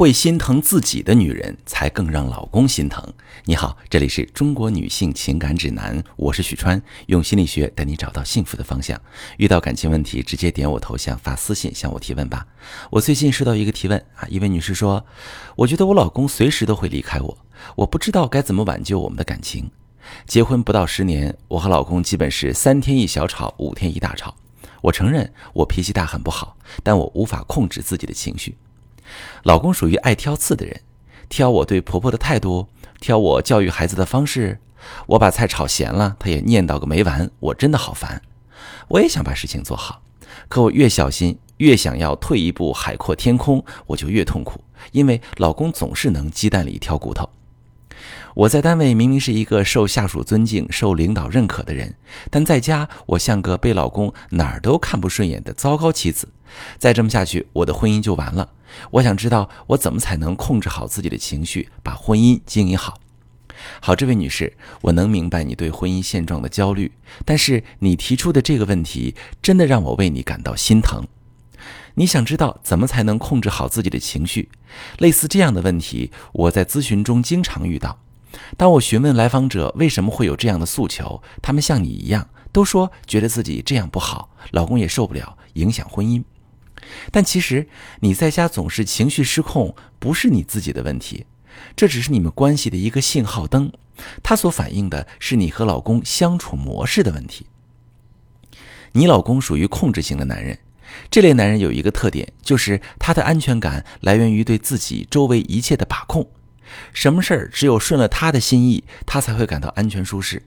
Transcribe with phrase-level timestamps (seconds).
[0.00, 3.06] 会心疼自己的女人，才更让老公心疼。
[3.44, 8.98] 你好，这里是中国女性情感指南，我是许川，用心理学带你找到幸福的方向。
[9.36, 12.46] 遇到感情问题，直接点我头像发私信向我提问吧。
[12.88, 15.04] 我最近收到一个提问啊，一位女士说，
[15.54, 17.38] 我觉得我老公随时都会离开我，
[17.76, 19.70] 我不知道该怎么挽救我们的感情。
[20.26, 24.34] 结婚不到十年，我和老公基本是三天一小吵，五天一大吵。
[24.80, 28.56] 我承认我脾气大很不好，但我无法控制自己的情绪。
[29.42, 30.80] 老公属于爱挑刺的人，
[31.28, 32.68] 挑我对婆婆的态度，
[33.00, 34.58] 挑我教育孩子的方式。
[35.06, 37.30] 我把菜炒咸了，他也念叨个没完。
[37.38, 38.22] 我真的好烦。
[38.88, 40.02] 我也想把事情做好，
[40.48, 47.28] 可我越小心，越想要退一步海阔天空，我就越痛苦，因为老公总是能鸡蛋里挑骨头。
[48.34, 51.94] 我在单位明明是一个受下属尊敬、受领导认可的人，
[52.30, 56.28] 但在家我像个被老公哪儿都看不顺眼的糟糕妻子。
[56.78, 58.48] 再这么下去，我的婚姻就完了。
[58.92, 62.98] 我想知道我怎么才能控制好自己的情绪，把婚姻经营好。
[63.80, 66.92] 好，这位女士，我能明白你对婚姻现状的焦虑，
[67.24, 71.06] 但是你提出的这个问题真的让我为你感到心疼。
[71.94, 74.48] 你想知道怎么才能控制好自己的情绪？
[74.98, 77.98] 类似这样的问题，我在咨询中经常遇到。
[78.56, 86.22] 当我询问来访者为什么会有这样的诉求，他们像你一样，都说觉得自己这样不好，老公也受不了，影响婚姻。
[87.10, 87.68] 但其实
[88.00, 91.26] 你在家总是情绪失控，不是你自己的问题，
[91.76, 93.72] 这只是你们关系的一个信号灯，
[94.22, 97.46] 它所反映的是你和老公相处模式的问题。
[98.92, 100.58] 你老公属于控制型的男人，
[101.10, 106.28] 这类男人有一个特点，就是他的安全感来源于对自己周围一切的把控，
[106.92, 110.42] 什么事儿只有顺了他的心意，他才会感到安全舒适。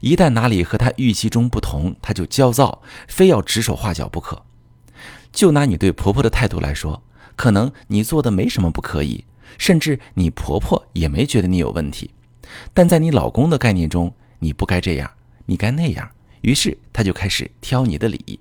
[0.00, 4.44] 一旦哪里和他预期中不同，他就焦躁，非要指手画脚不可。
[5.32, 7.02] 就拿你对婆婆的态度来说，
[7.36, 9.24] 可能你做的没什么不可以，
[9.58, 12.10] 甚至你婆婆也没觉得你有问题。
[12.72, 15.10] 但在你老公的概念中，你不该这样，
[15.46, 16.10] 你该那样，
[16.42, 18.38] 于是他就开始挑你的理。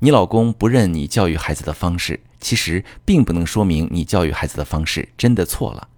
[0.00, 5.88] 你老公不认你教育孩子的方式，其实并不能说明你教育孩子的方式真的错了，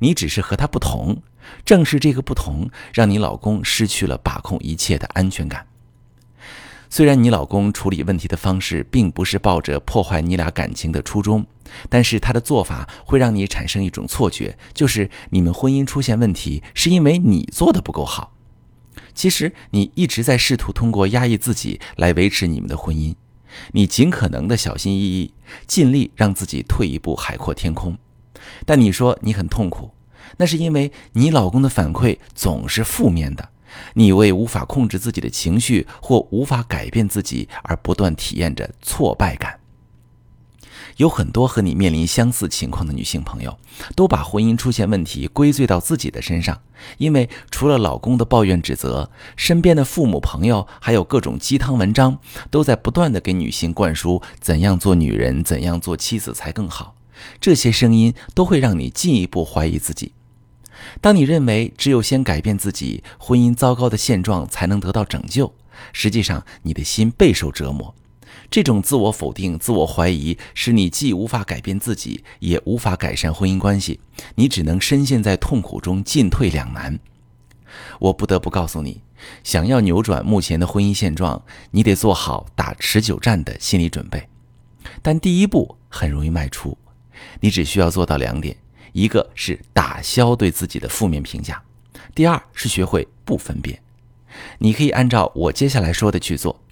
[0.00, 1.22] 你只是和他不同。
[1.64, 5.66] 正是这个不同，让你老公失去了把控一切的安全感。
[6.88, 11.44] 虽然你老公处理问题的方式并不是抱着破坏你俩感情的初衷，
[11.88, 18.32] 但是他的做法会让你产生一种错觉，就是你们婚姻出现问题是因为你做的不够好。
[19.14, 23.14] 其实你一直在试图通过压抑自己来维持你们的婚姻，
[23.72, 25.32] 你尽可能的小心翼翼，
[25.66, 27.96] 尽力让自己退一步海阔天空。
[28.64, 29.92] 但你说你很痛苦，
[30.36, 33.48] 那是因为你老公的反馈总是负面的。
[33.94, 39.58] 你为无法控制自己的情绪或无法改变自己而不断体验着挫败感。
[40.98, 43.58] 有很多和你面临相似情况的女性朋友，
[43.94, 46.58] 都把婚姻出现问题归罪到自己的身上，
[46.96, 52.18] 因为除了老公的抱怨指责，身边的父母、朋友，还有各种鸡汤文章，
[52.50, 56.94] 都在不断的给女性灌输怎样做女人、怎样做妻子才更好。
[57.38, 60.12] 这些声音都会让你进一步怀疑自己。
[61.00, 65.54] 当你认为只有先改变自己，婚姻糟糕的现状才能得到拯救，
[65.92, 67.94] 实际上你的心备受折磨。
[68.48, 73.98] 这种自我否定、自我怀疑，使你既无法改变自己，也无法改善婚姻关系。
[74.36, 76.98] 你只能深陷在痛苦中，进退两难。
[77.98, 79.02] 我不得不告诉你，
[79.42, 84.28] 想要扭转目前的婚姻现状，你得做好打持久战的心理准备。
[85.02, 86.78] 但第一步很容易迈出，
[87.40, 88.56] 你只需要做到两点。
[88.96, 91.62] 一个是打消对自己的负面评价，
[92.14, 93.82] 第二是学会不分辨。
[94.60, 96.62] 你可以按照我接下来说的去做。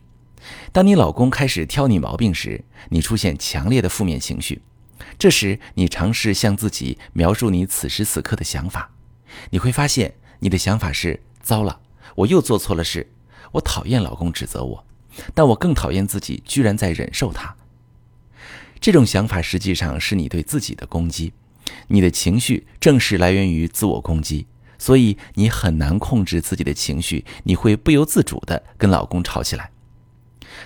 [0.73, 4.63] 当你老公开始挑你毛病时，你出现强烈的负面情绪，
[5.19, 8.91] 这时你尝试向自己描述你此时此刻的想法。
[9.51, 11.79] 你会发现，你的想法是：糟了，
[12.15, 13.07] 我又做错了事。
[13.53, 14.87] 我讨厌老公指责我，
[15.34, 17.55] 但我更讨厌自己居然在忍受他。
[18.81, 21.34] 这种想法实际上是你对自己的攻击。
[21.89, 24.47] 你的情绪正是来源于自我攻击，
[24.78, 29.71] 所以你很难控制自己的情绪，你会不由自主地跟老公吵起来。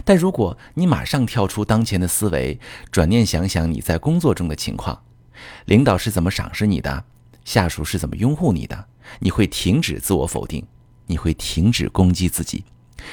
[0.05, 2.61] 但如果你马上跳出当前的思维，
[2.93, 5.03] 转念想想你在工作中的情况，
[5.65, 7.05] 领导是怎么赏识你的，
[7.45, 8.87] 下属是怎么拥护你的，
[9.21, 10.67] 你会停止自我否定，
[11.07, 12.65] 你会停止攻击自己，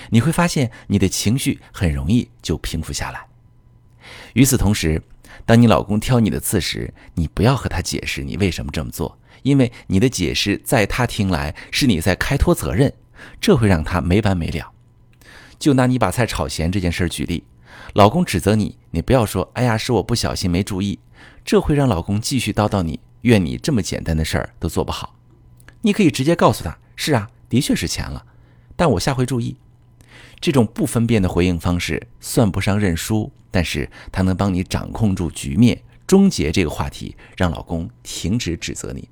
[0.09, 3.25] 你会发现你的情绪很容易就平复下来。
[4.33, 5.01] 与此同时，
[5.45, 12.91] 当你老公挑你的刺时，你不要和他解释你为什么这么做，因为你的解释在他听来是你在开脱责任，
[13.39, 14.71] 这会让他没完没了。
[15.59, 17.43] 就拿你把菜炒咸这件事举例，
[17.93, 20.99] 老公指责你，你不要说“哎呀，是我不小心没注意”，
[21.45, 25.15] 这会让老公继续叨叨你，怨你这么简单的事儿都做不好。
[25.81, 28.25] 你可以直接告诉他：“是啊，的确是钱了，
[28.75, 29.57] 但我下回注意。”
[30.39, 39.09] 这种不分辨的回应方式算不上认输，但是它能帮你掌控住局面，终结这个话题，让老公停止指责你。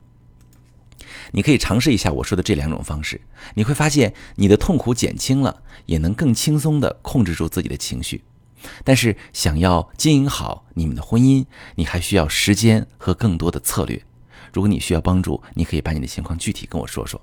[1.32, 3.22] 你可以尝试一下我说的这两种方式，
[3.56, 8.24] 你会发现你的痛苦减轻了，也能更轻松地控制住自己的情绪。
[8.84, 11.46] 但是，想要经营好你们的婚姻，
[11.76, 14.02] 你还需要时间和更多的策略。
[14.54, 17.22] 如果你需要帮助，你可以把你的情况具体跟我说说。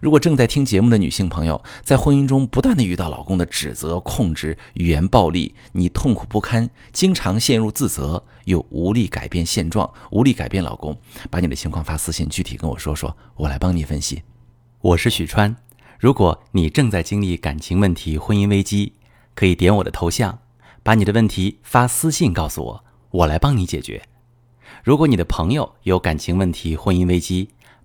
[0.00, 10.96] 如果正在听节目的女性朋友在婚姻中不断的遇到老公的指责、控制、语言暴力，你痛苦不堪，经常陷入自责，又无力改变现状，无力改变老公，
[11.30, 14.22] 把你的情况发私信，具体跟我说说，我来帮你分析。
[14.80, 15.56] 我是许川，
[15.98, 18.92] 如果你正在经历感情问题、婚姻危机，
[19.34, 20.38] 可以点我的头像，
[20.82, 24.02] 把你的问题发私信告诉我，我来帮你解决。
[24.84, 27.50] 如果你的朋友有感情问题、婚姻危机，